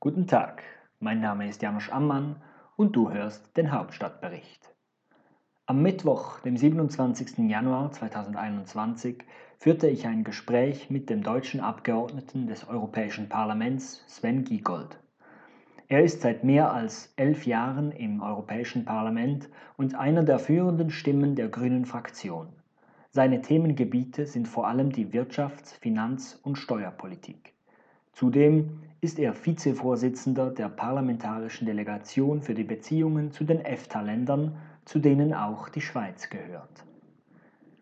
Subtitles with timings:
[0.00, 0.62] Guten Tag,
[1.00, 2.36] mein Name ist Janusz Ammann
[2.76, 4.72] und du hörst den Hauptstadtbericht.
[5.66, 7.50] Am Mittwoch, dem 27.
[7.50, 9.24] Januar 2021,
[9.58, 15.00] führte ich ein Gespräch mit dem deutschen Abgeordneten des Europäischen Parlaments Sven Giegold.
[15.88, 21.34] Er ist seit mehr als elf Jahren im Europäischen Parlament und einer der führenden Stimmen
[21.34, 22.50] der Grünen Fraktion.
[23.10, 27.52] Seine Themengebiete sind vor allem die Wirtschafts-, Finanz- und Steuerpolitik.
[28.12, 35.34] Zudem ist er Vizevorsitzender der Parlamentarischen Delegation für die Beziehungen zu den EFTA-Ländern, zu denen
[35.34, 36.84] auch die Schweiz gehört.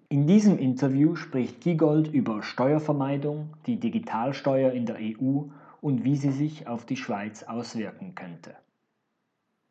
[0.09, 5.45] In diesem Interview spricht Giegold über Steuervermeidung, die Digitalsteuer in der EU
[5.81, 8.55] und wie sie sich auf die Schweiz auswirken könnte.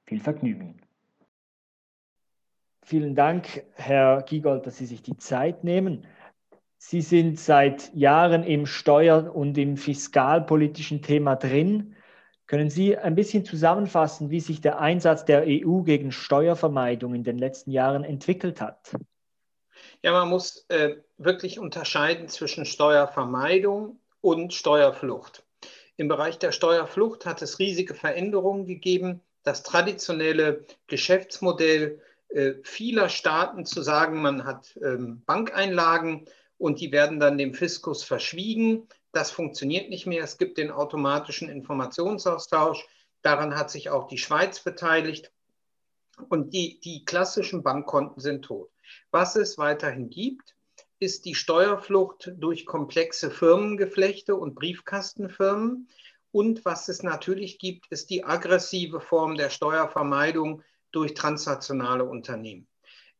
[0.05, 0.75] Viel Vergnügen.
[2.81, 6.05] Vielen Dank, Herr Giegold, dass Sie sich die Zeit nehmen.
[6.77, 11.95] Sie sind seit Jahren im steuer- und im fiskalpolitischen Thema drin.
[12.47, 17.39] Können Sie ein bisschen zusammenfassen, wie sich der Einsatz der EU gegen Steuervermeidung in den
[17.39, 18.91] letzten Jahren entwickelt hat?
[20.03, 25.43] Ja, man muss äh, wirklich unterscheiden zwischen Steuervermeidung und Steuerflucht.
[25.97, 29.21] Im Bereich der Steuerflucht hat es riesige Veränderungen gegeben.
[29.43, 36.25] Das traditionelle Geschäftsmodell äh, vieler Staaten zu sagen, man hat ähm, Bankeinlagen,
[36.57, 38.87] und die werden dann dem Fiskus verschwiegen.
[39.11, 40.23] Das funktioniert nicht mehr.
[40.23, 42.85] Es gibt den automatischen Informationsaustausch.
[43.21, 45.31] Daran hat sich auch die Schweiz beteiligt.
[46.29, 48.69] Und die, die klassischen Bankkonten sind tot.
[49.11, 50.55] Was es weiterhin gibt,
[50.99, 55.89] ist die Steuerflucht durch komplexe Firmengeflechte und Briefkastenfirmen.
[56.31, 60.61] Und was es natürlich gibt, ist die aggressive Form der Steuervermeidung
[60.91, 62.67] durch transnationale Unternehmen.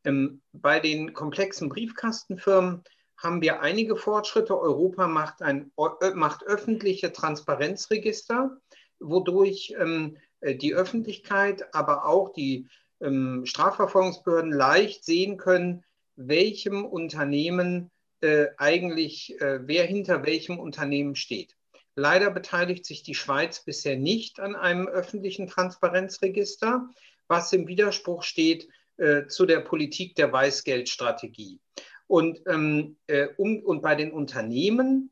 [0.06, 2.84] Ähm, bei den komplexen Briefkastenfirmen
[3.18, 4.60] haben wir einige Fortschritte.
[4.60, 5.72] Europa macht, ein,
[6.14, 8.58] macht öffentliche Transparenzregister,
[9.00, 12.68] wodurch ähm, äh, die Öffentlichkeit, aber auch die
[13.02, 15.84] ähm, Strafverfolgungsbehörden leicht sehen können,
[16.16, 17.92] welchem Unternehmen
[18.22, 21.56] äh, eigentlich, äh, wer hinter welchem Unternehmen steht.
[21.96, 26.90] Leider beteiligt sich die Schweiz bisher nicht an einem öffentlichen Transparenzregister,
[27.28, 28.68] was im Widerspruch steht
[28.98, 31.60] äh, zu der Politik der Weißgeldstrategie.
[32.08, 35.12] Und, ähm, äh, um, und bei den Unternehmen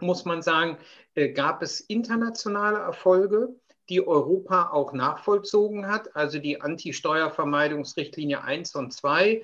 [0.00, 0.78] muss man sagen,
[1.14, 3.54] äh, gab es internationale Erfolge,
[3.88, 9.42] die Europa auch nachvollzogen hat, also die Anti-Steuervermeidungsrichtlinie 1 und 2 äh,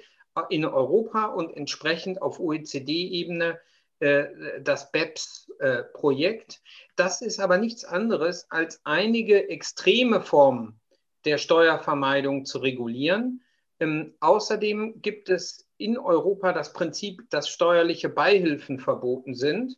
[0.51, 3.59] in Europa und entsprechend auf OECD-Ebene
[4.01, 4.27] äh,
[4.61, 6.61] das BEPS-Projekt.
[6.97, 10.81] Das ist aber nichts anderes, als einige extreme Formen
[11.25, 13.43] der Steuervermeidung zu regulieren.
[13.81, 19.77] Ähm, außerdem gibt es in Europa das Prinzip, dass steuerliche Beihilfen verboten sind.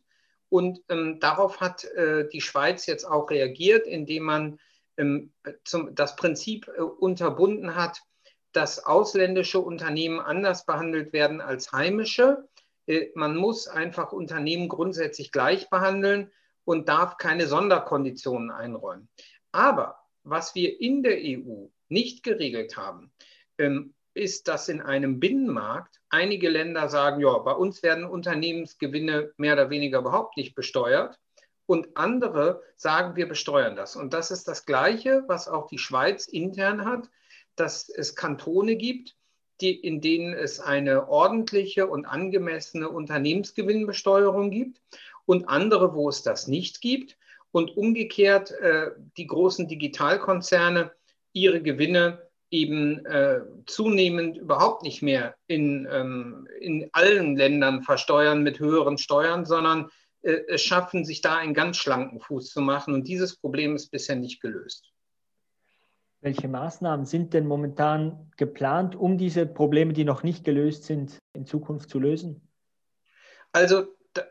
[0.49, 4.59] Und ähm, darauf hat äh, die Schweiz jetzt auch reagiert, indem man
[4.97, 8.01] ähm, zum, das Prinzip äh, unterbunden hat,
[8.53, 12.47] dass ausländische Unternehmen anders behandelt werden als heimische.
[12.85, 16.31] Äh, man muss einfach Unternehmen grundsätzlich gleich behandeln
[16.63, 19.09] und darf keine Sonderkonditionen einräumen.
[19.51, 23.11] Aber was wir in der EU nicht geregelt haben,
[23.57, 29.53] ähm, ist, dass in einem Binnenmarkt einige Länder sagen, ja, bei uns werden Unternehmensgewinne mehr
[29.53, 31.19] oder weniger überhaupt nicht besteuert.
[31.65, 33.95] Und andere sagen, wir besteuern das.
[33.95, 37.09] Und das ist das Gleiche, was auch die Schweiz intern hat,
[37.55, 39.15] dass es Kantone gibt,
[39.59, 44.79] die, in denen es eine ordentliche und angemessene Unternehmensgewinnbesteuerung gibt
[45.25, 47.17] und andere, wo es das nicht gibt.
[47.51, 50.91] Und umgekehrt äh, die großen Digitalkonzerne
[51.33, 58.59] ihre Gewinne eben äh, zunehmend überhaupt nicht mehr in, ähm, in allen Ländern versteuern mit
[58.59, 59.89] höheren Steuern, sondern
[60.21, 62.93] äh, es schaffen, sich da einen ganz schlanken Fuß zu machen.
[62.93, 64.85] Und dieses Problem ist bisher nicht gelöst.
[66.21, 71.45] Welche Maßnahmen sind denn momentan geplant, um diese Probleme, die noch nicht gelöst sind, in
[71.45, 72.41] Zukunft zu lösen?
[73.51, 73.85] Also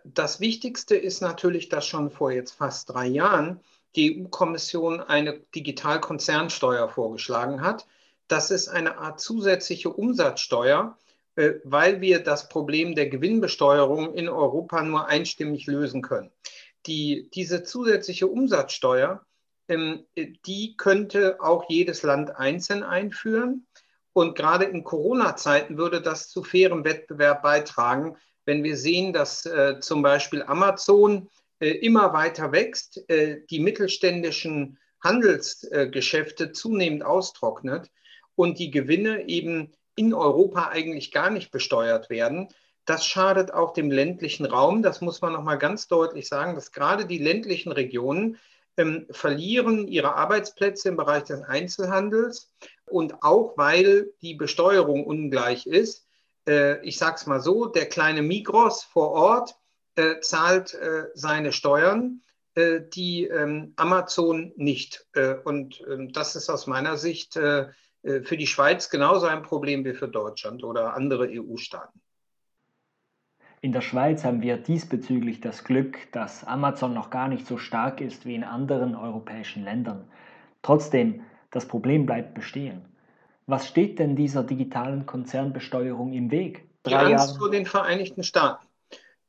[0.05, 3.61] das Wichtigste ist natürlich, dass schon vor jetzt fast drei Jahren
[3.95, 7.87] die EU-Kommission eine Digitalkonzernsteuer vorgeschlagen hat,
[8.29, 10.97] das ist eine Art zusätzliche Umsatzsteuer,
[11.37, 16.31] äh, weil wir das Problem der Gewinnbesteuerung in Europa nur einstimmig lösen können.
[16.87, 19.25] Die, diese zusätzliche Umsatzsteuer,
[19.69, 20.07] ähm,
[20.47, 23.67] die könnte auch jedes Land einzeln einführen.
[24.13, 29.81] Und gerade in Corona-Zeiten würde das zu fairem Wettbewerb beitragen, wenn wir sehen, dass äh,
[29.81, 37.91] zum Beispiel Amazon äh, immer weiter wächst, die mittelständischen Handelsgeschäfte zunehmend austrocknet
[38.37, 42.49] und die Gewinne eben in Europa eigentlich gar nicht besteuert werden.
[42.85, 44.83] Das schadet auch dem ländlichen Raum.
[44.83, 48.39] Das muss man noch mal ganz deutlich sagen, dass gerade die ländlichen Regionen
[48.77, 52.53] ähm, verlieren ihre Arbeitsplätze im Bereich des Einzelhandels
[52.85, 56.07] und auch weil die Besteuerung ungleich ist.
[56.47, 59.57] Äh, ich sage es mal so, der kleine Migros vor Ort
[59.97, 62.23] äh, zahlt äh, seine Steuern,
[62.55, 65.07] äh, die ähm, Amazon nicht.
[65.15, 67.69] Äh, und ähm, das ist aus meiner Sicht äh,
[68.23, 72.01] für die Schweiz genauso ein Problem wie für Deutschland oder andere EU-Staaten.
[73.63, 78.01] In der Schweiz haben wir diesbezüglich das Glück, dass Amazon noch gar nicht so stark
[78.01, 80.09] ist wie in anderen europäischen Ländern.
[80.63, 82.85] Trotzdem, das Problem bleibt bestehen.
[83.47, 86.69] Was steht denn dieser digitalen Konzernbesteuerung im Weg?
[86.83, 87.39] Drei die Angst Jahre?
[87.39, 88.67] vor den Vereinigten Staaten.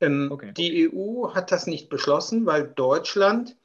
[0.00, 0.52] Ähm, okay.
[0.56, 3.56] Die EU hat das nicht beschlossen, weil Deutschland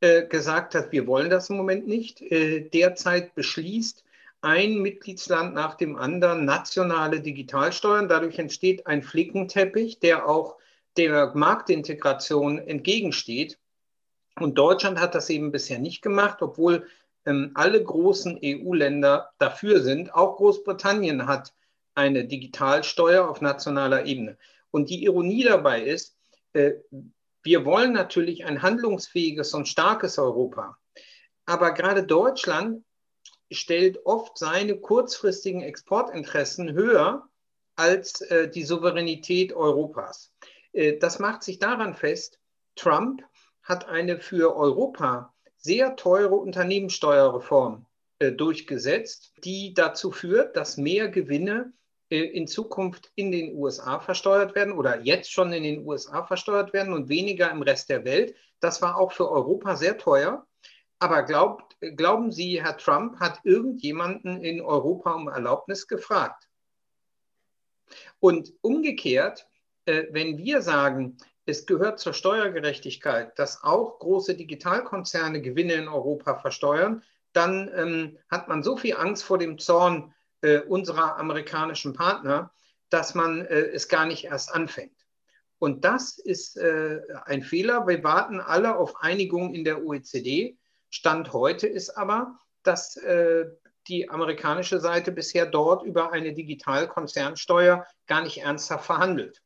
[0.00, 2.20] äh, gesagt hat, wir wollen das im Moment nicht.
[2.20, 4.01] Äh, derzeit beschließt
[4.42, 8.08] ein Mitgliedsland nach dem anderen nationale Digitalsteuern.
[8.08, 10.56] Dadurch entsteht ein Flickenteppich, der auch
[10.96, 13.58] der Marktintegration entgegensteht.
[14.38, 16.86] Und Deutschland hat das eben bisher nicht gemacht, obwohl
[17.24, 20.14] ähm, alle großen EU-Länder dafür sind.
[20.14, 21.54] Auch Großbritannien hat
[21.94, 24.36] eine Digitalsteuer auf nationaler Ebene.
[24.70, 26.16] Und die Ironie dabei ist,
[26.52, 26.72] äh,
[27.42, 30.78] wir wollen natürlich ein handlungsfähiges und starkes Europa.
[31.44, 32.84] Aber gerade Deutschland
[33.54, 37.28] stellt oft seine kurzfristigen Exportinteressen höher
[37.76, 40.32] als äh, die Souveränität Europas.
[40.72, 42.38] Äh, das macht sich daran fest,
[42.76, 43.22] Trump
[43.62, 47.86] hat eine für Europa sehr teure Unternehmenssteuerreform
[48.18, 51.72] äh, durchgesetzt, die dazu führt, dass mehr Gewinne
[52.10, 56.72] äh, in Zukunft in den USA versteuert werden oder jetzt schon in den USA versteuert
[56.72, 58.34] werden und weniger im Rest der Welt.
[58.60, 60.46] Das war auch für Europa sehr teuer.
[61.02, 66.48] Aber glaubt, glauben Sie, Herr Trump hat irgendjemanden in Europa um Erlaubnis gefragt?
[68.20, 69.48] Und umgekehrt,
[69.86, 76.36] äh, wenn wir sagen, es gehört zur Steuergerechtigkeit, dass auch große Digitalkonzerne Gewinne in Europa
[76.36, 77.02] versteuern,
[77.32, 82.52] dann ähm, hat man so viel Angst vor dem Zorn äh, unserer amerikanischen Partner,
[82.90, 85.04] dass man äh, es gar nicht erst anfängt.
[85.58, 87.88] Und das ist äh, ein Fehler.
[87.88, 90.56] Wir warten alle auf Einigung in der OECD.
[90.92, 93.46] Stand heute ist aber, dass äh,
[93.88, 99.42] die amerikanische Seite bisher dort über eine Digitalkonzernsteuer gar nicht ernsthaft verhandelt.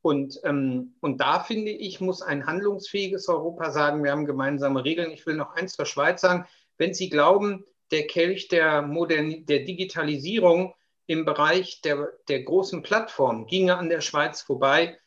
[0.00, 5.10] Und, ähm, und da finde ich, muss ein handlungsfähiges Europa sagen, wir haben gemeinsame Regeln.
[5.10, 6.46] Ich will noch eins zur Schweiz sagen.
[6.78, 10.74] Wenn Sie glauben, der Kelch der, Modern der Digitalisierung
[11.06, 14.98] im Bereich der, der großen Plattformen ginge an der Schweiz vorbei.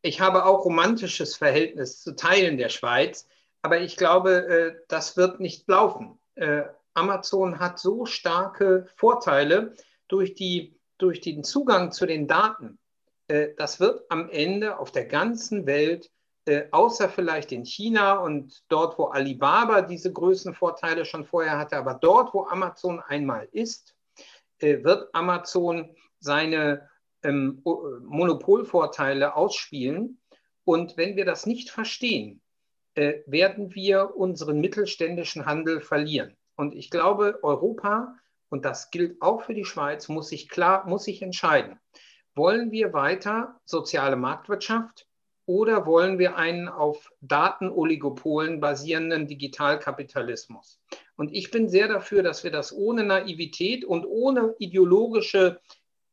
[0.00, 3.28] Ich habe auch romantisches Verhältnis zu Teilen der Schweiz.
[3.62, 6.18] Aber ich glaube, äh, das wird nicht laufen.
[6.34, 6.62] Äh,
[6.94, 9.74] Amazon hat so starke Vorteile
[10.08, 12.78] durch, die, durch den Zugang zu den Daten.
[13.28, 16.10] Äh, das wird am Ende auf der ganzen Welt,
[16.70, 22.32] außer vielleicht in China und dort, wo Alibaba diese Größenvorteile schon vorher hatte, aber dort,
[22.32, 23.94] wo Amazon einmal ist,
[24.58, 26.88] wird Amazon seine
[27.22, 30.22] ähm, Monopolvorteile ausspielen.
[30.64, 32.40] Und wenn wir das nicht verstehen,
[32.98, 36.36] äh, werden wir unseren mittelständischen Handel verlieren.
[36.56, 38.16] Und ich glaube, Europa,
[38.48, 41.78] und das gilt auch für die Schweiz, muss sich klar, muss sich entscheiden.
[42.34, 45.06] Wollen wir weiter soziale Marktwirtschaft
[45.46, 50.80] oder wollen wir einen auf Datenoligopolen basierenden Digitalkapitalismus?
[51.14, 55.60] Und ich bin sehr dafür, dass wir das ohne Naivität und ohne ideologische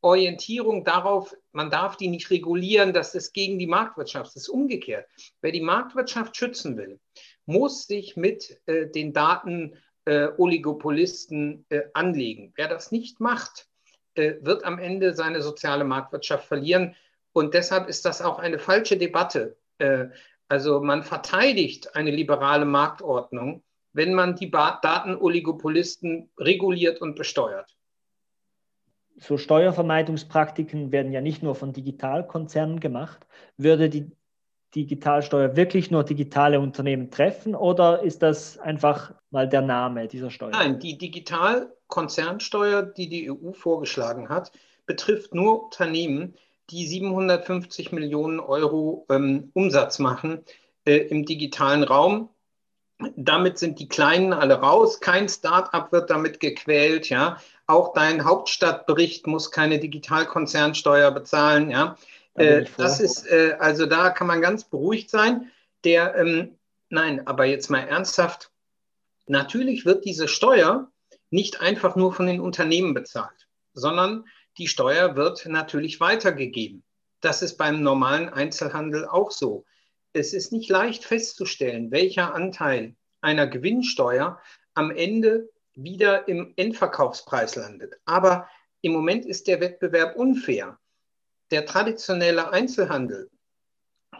[0.00, 4.34] Orientierung darauf, man darf die nicht regulieren, das ist gegen die Marktwirtschaft.
[4.34, 5.06] Das ist umgekehrt.
[5.40, 7.00] Wer die Marktwirtschaft schützen will,
[7.46, 12.52] muss sich mit äh, den Datenoligopolisten äh, äh, anlegen.
[12.56, 13.68] Wer das nicht macht,
[14.14, 16.94] äh, wird am Ende seine soziale Marktwirtschaft verlieren.
[17.32, 19.56] Und deshalb ist das auch eine falsche Debatte.
[19.78, 20.06] Äh,
[20.48, 27.76] also man verteidigt eine liberale Marktordnung, wenn man die Datenoligopolisten reguliert und besteuert
[29.18, 33.26] so Steuervermeidungspraktiken werden ja nicht nur von Digitalkonzernen gemacht.
[33.56, 34.10] Würde die
[34.74, 40.50] Digitalsteuer wirklich nur digitale Unternehmen treffen oder ist das einfach mal der Name dieser Steuer?
[40.50, 44.52] Nein, die Digitalkonzernsteuer, die die EU vorgeschlagen hat,
[44.84, 46.34] betrifft nur Unternehmen,
[46.70, 50.44] die 750 Millionen Euro ähm, Umsatz machen
[50.84, 52.28] äh, im digitalen Raum.
[53.16, 55.00] Damit sind die Kleinen alle raus.
[55.00, 57.08] Kein Start-up wird damit gequält.
[57.08, 61.70] Ja, auch dein Hauptstadtbericht muss keine Digitalkonzernsteuer bezahlen.
[61.70, 61.96] Ja,
[62.34, 65.50] da äh, das ist äh, also da kann man ganz beruhigt sein.
[65.84, 66.56] Der ähm,
[66.88, 68.50] nein, aber jetzt mal ernsthaft.
[69.26, 70.90] Natürlich wird diese Steuer
[71.30, 74.24] nicht einfach nur von den Unternehmen bezahlt, sondern
[74.58, 76.84] die Steuer wird natürlich weitergegeben.
[77.20, 79.64] Das ist beim normalen Einzelhandel auch so
[80.16, 84.40] es ist nicht leicht festzustellen, welcher Anteil einer Gewinnsteuer
[84.74, 87.94] am Ende wieder im Endverkaufspreis landet.
[88.04, 88.48] Aber
[88.80, 90.78] im Moment ist der Wettbewerb unfair.
[91.50, 93.30] Der traditionelle Einzelhandel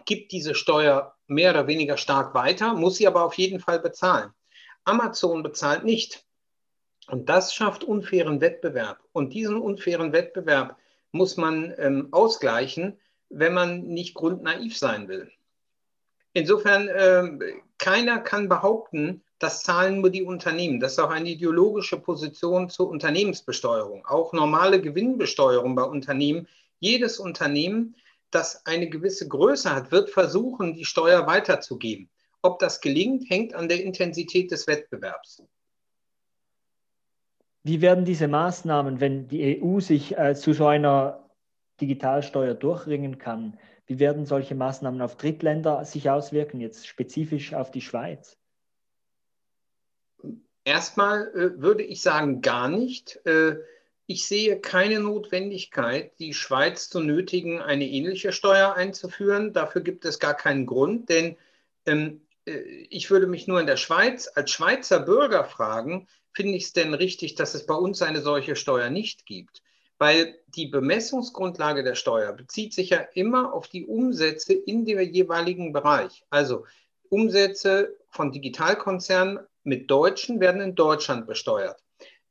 [0.05, 4.31] gibt diese Steuer mehr oder weniger stark weiter, muss sie aber auf jeden Fall bezahlen.
[4.85, 6.25] Amazon bezahlt nicht.
[7.09, 9.01] Und das schafft unfairen Wettbewerb.
[9.13, 10.77] Und diesen unfairen Wettbewerb
[11.11, 12.99] muss man ähm, ausgleichen,
[13.29, 15.31] wenn man nicht grundnaiv sein will.
[16.33, 20.81] Insofern, äh, keiner kann behaupten, das zahlen nur die Unternehmen.
[20.81, 24.07] Das ist auch eine ideologische Position zur Unternehmensbesteuerung.
[24.07, 26.49] Auch normale Gewinnbesteuerung bei Unternehmen.
[26.79, 27.97] Jedes Unternehmen,
[28.31, 32.09] das eine gewisse Größe hat, wird versuchen, die Steuer weiterzugeben.
[32.43, 35.43] Ob das gelingt, hängt an der Intensität des Wettbewerbs.
[37.63, 41.29] Wie werden diese Maßnahmen, wenn die EU sich äh, zu so einer
[41.81, 47.81] Digitalsteuer durchringen kann, wie werden solche Maßnahmen auf Drittländer sich auswirken, jetzt spezifisch auf die
[47.81, 48.39] Schweiz?
[50.67, 53.25] Erstmal äh, würde ich sagen, gar nicht.
[53.25, 53.59] Äh,
[54.07, 59.53] ich sehe keine Notwendigkeit, die Schweiz zu nötigen, eine ähnliche Steuer einzuführen.
[59.53, 61.37] Dafür gibt es gar keinen Grund, denn
[61.87, 62.59] ähm, äh,
[62.91, 66.95] ich würde mich nur in der Schweiz als Schweizer Bürger fragen, finde ich es denn
[66.95, 69.63] richtig, dass es bei uns eine solche Steuer nicht gibt?
[69.99, 75.73] Weil die Bemessungsgrundlage der Steuer bezieht sich ja immer auf die Umsätze in dem jeweiligen
[75.73, 76.25] Bereich.
[76.29, 76.67] Also
[77.09, 81.83] Umsätze von Digitalkonzernen mit Deutschen werden in Deutschland besteuert.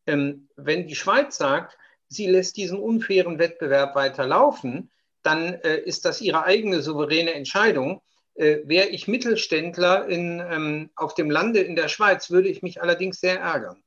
[0.08, 1.78] Ähm, wenn die Schweiz sagt,
[2.08, 4.92] sie lässt diesen unfairen Wettbewerb weiterlaufen,
[5.24, 8.02] dann äh, ist das ihre eigene souveräne Entscheidung.
[8.36, 12.82] Äh, Wäre ich Mittelständler in, ähm, auf dem Lande in der Schweiz, würde ich mich
[12.82, 13.82] allerdings sehr ärgern.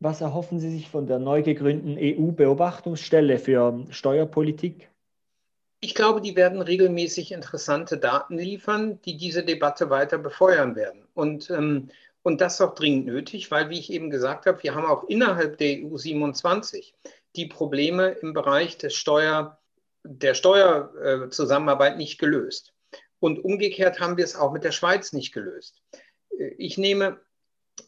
[0.00, 4.88] Was erhoffen Sie sich von der neu gegründeten EU-Beobachtungsstelle für Steuerpolitik?
[5.80, 11.06] Ich glaube, die werden regelmäßig interessante Daten liefern, die diese Debatte weiter befeuern werden.
[11.14, 11.90] Und, ähm,
[12.22, 15.04] und das ist auch dringend nötig, weil, wie ich eben gesagt habe, wir haben auch
[15.04, 16.94] innerhalb der EU 27
[17.36, 19.58] die Probleme im Bereich des Steuer,
[20.02, 22.72] der Steuerzusammenarbeit nicht gelöst.
[23.20, 25.82] Und umgekehrt haben wir es auch mit der Schweiz nicht gelöst.
[26.56, 27.20] Ich nehme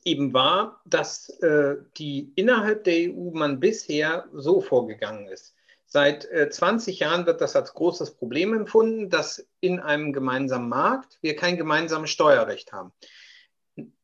[0.05, 5.55] eben war, dass äh, die innerhalb der EU man bisher so vorgegangen ist.
[5.93, 11.19] Seit äh, 20 Jahren wird das als großes Problem empfunden, dass in einem gemeinsamen Markt
[11.21, 12.93] wir kein gemeinsames Steuerrecht haben.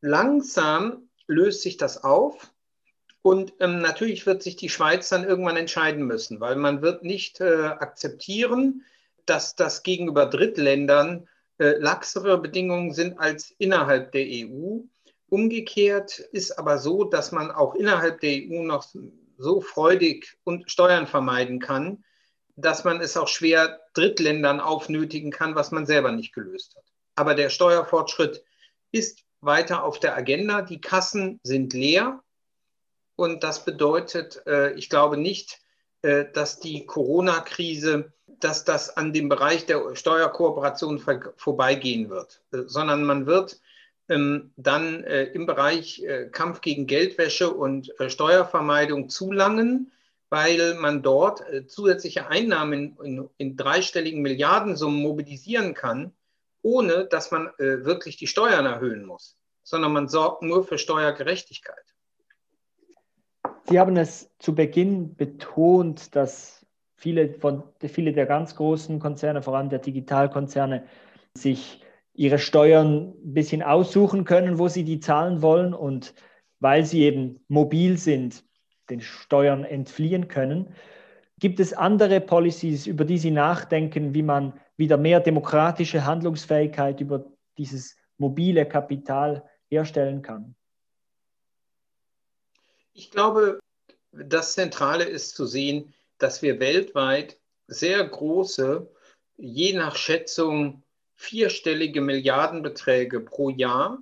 [0.01, 2.51] Langsam löst sich das auf
[3.21, 7.39] und ähm, natürlich wird sich die Schweiz dann irgendwann entscheiden müssen, weil man wird nicht
[7.39, 8.83] äh, akzeptieren,
[9.25, 14.79] dass das gegenüber Drittländern äh, laxere Bedingungen sind als innerhalb der EU.
[15.29, 18.83] Umgekehrt ist aber so, dass man auch innerhalb der EU noch
[19.37, 22.03] so freudig und Steuern vermeiden kann,
[22.55, 26.83] dass man es auch schwer Drittländern aufnötigen kann, was man selber nicht gelöst hat.
[27.15, 28.43] Aber der Steuerfortschritt
[28.91, 30.61] ist weiter auf der Agenda.
[30.61, 32.23] Die Kassen sind leer.
[33.15, 35.59] Und das bedeutet, äh, ich glaube nicht,
[36.01, 40.99] äh, dass die Corona-Krise, dass das an dem Bereich der Steuerkooperation
[41.35, 43.59] vorbeigehen wird, äh, sondern man wird
[44.07, 49.91] dann äh, im Bereich äh, Kampf gegen Geldwäsche und äh, Steuervermeidung zulangen,
[50.29, 56.11] weil man dort zusätzliche Einnahmen in, in, dreistelligen Milliardensummen mobilisieren kann,
[56.61, 61.95] ohne dass man wirklich die Steuern erhöhen muss, sondern man sorgt nur für Steuergerechtigkeit.
[63.69, 66.65] Sie haben es zu Beginn betont, dass
[66.97, 70.83] viele, von, viele der ganz großen Konzerne, vor allem der Digitalkonzerne,
[71.35, 71.81] sich
[72.17, 76.13] ihre Steuern ein bisschen aussuchen können, wo sie die zahlen wollen und
[76.59, 78.43] weil sie eben mobil sind,
[78.89, 80.73] den Steuern entfliehen können.
[81.39, 87.25] Gibt es andere Policies, über die Sie nachdenken, wie man wieder mehr demokratische Handlungsfähigkeit über
[87.59, 90.55] dieses mobile Kapital herstellen kann?
[92.93, 93.59] Ich glaube,
[94.11, 98.89] das Zentrale ist zu sehen, dass wir weltweit sehr große,
[99.35, 100.81] je nach Schätzung
[101.17, 104.01] vierstellige Milliardenbeträge pro Jahr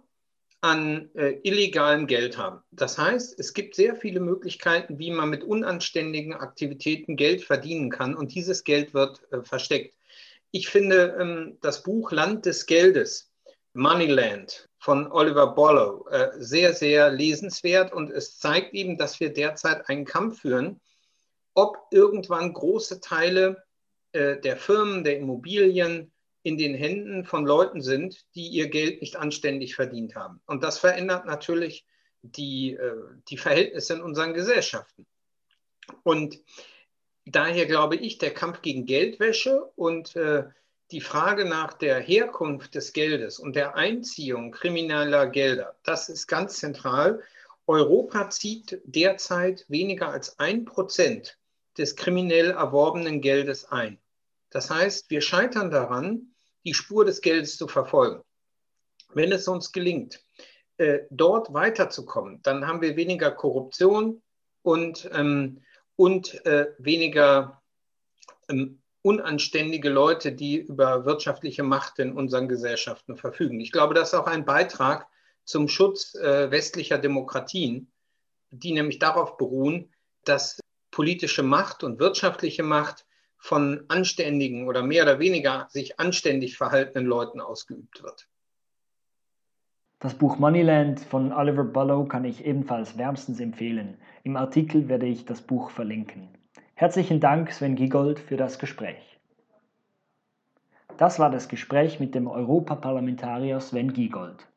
[0.61, 2.61] an äh, illegalem Geld haben.
[2.71, 8.15] Das heißt, es gibt sehr viele Möglichkeiten, wie man mit unanständigen Aktivitäten Geld verdienen kann
[8.15, 9.95] und dieses Geld wird äh, versteckt.
[10.51, 13.31] Ich finde ähm, das Buch Land des Geldes,
[13.73, 19.87] Moneyland von Oliver Bollow, äh, sehr, sehr lesenswert und es zeigt eben, dass wir derzeit
[19.89, 20.81] einen Kampf führen,
[21.53, 23.63] ob irgendwann große Teile
[24.11, 26.11] äh, der Firmen, der Immobilien,
[26.45, 30.41] in den Händen von Leuten sind, die ihr Geld nicht anständig verdient haben.
[30.45, 31.87] Und das verändert natürlich
[32.21, 32.93] die, äh,
[33.29, 35.07] die Verhältnisse in unseren Gesellschaften.
[36.03, 36.39] Und
[37.25, 40.43] daher glaube ich, der Kampf gegen Geldwäsche und äh,
[40.91, 46.59] die Frage nach der Herkunft des Geldes und der Einziehung krimineller Gelder, das ist ganz
[46.59, 47.23] zentral.
[47.65, 51.39] Europa zieht derzeit weniger als ein Prozent
[51.79, 53.97] des kriminell erworbenen Geldes ein.
[54.51, 56.34] Das heißt, wir scheitern daran,
[56.65, 58.21] die Spur des Geldes zu verfolgen.
[59.13, 60.21] Wenn es uns gelingt,
[60.77, 64.21] äh, dort weiterzukommen, dann haben wir weniger Korruption
[64.61, 65.63] und, ähm,
[65.95, 67.61] und äh, weniger
[68.49, 73.59] ähm, unanständige Leute, die über wirtschaftliche Macht in unseren Gesellschaften verfügen.
[73.59, 75.07] Ich glaube, das ist auch ein Beitrag
[75.43, 77.91] zum Schutz äh, westlicher Demokratien,
[78.49, 79.93] die nämlich darauf beruhen,
[80.23, 83.05] dass politische Macht und wirtschaftliche Macht
[83.45, 88.27] von anständigen oder mehr oder weniger sich anständig verhaltenen Leuten ausgeübt wird.
[89.99, 93.97] Das Buch Moneyland von Oliver Bullough kann ich ebenfalls wärmstens empfehlen.
[94.23, 96.27] Im Artikel werde ich das Buch verlinken.
[96.73, 99.19] Herzlichen Dank, Sven Giegold, für das Gespräch.
[100.97, 104.47] Das war das Gespräch mit dem Europaparlamentarier Sven Giegold.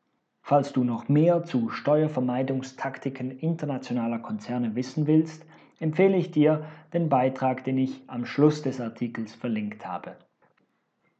[0.41, 5.45] Falls du noch mehr zu Steuervermeidungstaktiken internationaler Konzerne wissen willst,
[5.79, 10.15] empfehle ich dir den Beitrag, den ich am Schluss des Artikels verlinkt habe.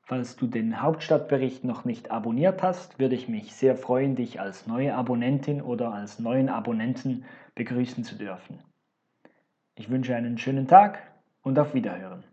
[0.01, 4.65] Falls du den Hauptstadtbericht noch nicht abonniert hast, würde ich mich sehr freuen, dich als
[4.65, 8.59] neue Abonnentin oder als neuen Abonnenten begrüßen zu dürfen.
[9.75, 10.99] Ich wünsche einen schönen Tag
[11.43, 12.23] und auf Wiederhören.